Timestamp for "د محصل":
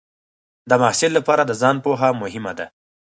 0.69-1.11